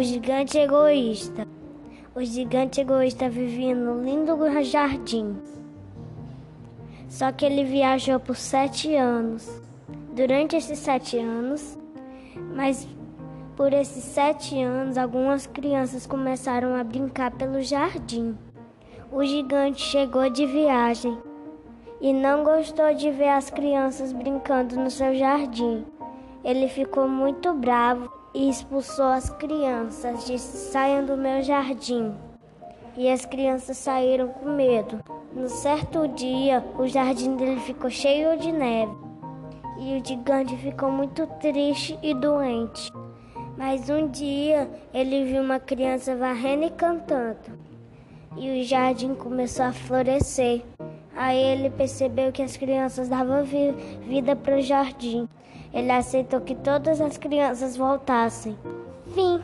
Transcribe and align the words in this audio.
O 0.00 0.02
gigante 0.02 0.56
egoísta. 0.56 1.46
O 2.14 2.24
gigante 2.24 2.80
egoísta 2.80 3.28
vivia 3.28 3.74
no 3.74 4.02
lindo 4.02 4.34
jardim. 4.62 5.36
Só 7.06 7.30
que 7.30 7.44
ele 7.44 7.64
viajou 7.64 8.18
por 8.18 8.34
sete 8.34 8.94
anos. 8.94 9.60
Durante 10.16 10.56
esses 10.56 10.78
sete 10.78 11.18
anos, 11.18 11.78
mas 12.56 12.88
por 13.54 13.74
esses 13.74 14.02
sete 14.02 14.62
anos, 14.62 14.96
algumas 14.96 15.46
crianças 15.46 16.06
começaram 16.06 16.74
a 16.74 16.82
brincar 16.82 17.32
pelo 17.32 17.60
jardim. 17.60 18.38
O 19.12 19.22
gigante 19.22 19.82
chegou 19.82 20.30
de 20.30 20.46
viagem 20.46 21.18
e 22.00 22.10
não 22.10 22.42
gostou 22.42 22.94
de 22.94 23.10
ver 23.10 23.28
as 23.28 23.50
crianças 23.50 24.14
brincando 24.14 24.76
no 24.76 24.90
seu 24.90 25.14
jardim. 25.14 25.84
Ele 26.44 26.68
ficou 26.68 27.06
muito 27.06 27.52
bravo 27.52 28.10
e 28.34 28.48
expulsou 28.48 29.06
as 29.06 29.28
crianças. 29.30 30.24
Disse: 30.24 30.70
saiam 30.70 31.04
do 31.04 31.16
meu 31.16 31.42
jardim. 31.42 32.14
E 32.96 33.08
as 33.08 33.24
crianças 33.24 33.76
saíram 33.76 34.28
com 34.28 34.48
medo. 34.50 35.00
No 35.32 35.48
certo 35.48 36.08
dia, 36.08 36.64
o 36.78 36.86
jardim 36.86 37.36
dele 37.36 37.60
ficou 37.60 37.88
cheio 37.90 38.38
de 38.38 38.50
neve. 38.50 38.92
E 39.78 39.96
o 39.98 40.04
gigante 40.04 40.56
ficou 40.56 40.90
muito 40.90 41.26
triste 41.38 41.98
e 42.02 42.12
doente. 42.12 42.90
Mas 43.56 43.88
um 43.88 44.08
dia 44.08 44.68
ele 44.92 45.24
viu 45.24 45.42
uma 45.42 45.60
criança 45.60 46.16
varrendo 46.16 46.64
e 46.64 46.70
cantando. 46.70 47.58
E 48.36 48.60
o 48.60 48.64
jardim 48.64 49.14
começou 49.14 49.66
a 49.66 49.72
florescer. 49.72 50.62
Aí 51.20 51.36
ele 51.36 51.68
percebeu 51.68 52.32
que 52.32 52.40
as 52.42 52.56
crianças 52.56 53.06
davam 53.06 53.44
vida 53.44 54.34
para 54.34 54.56
o 54.56 54.62
jardim. 54.62 55.28
Ele 55.70 55.92
aceitou 55.92 56.40
que 56.40 56.54
todas 56.54 56.98
as 56.98 57.18
crianças 57.18 57.76
voltassem. 57.76 58.56
Fim. 59.14 59.38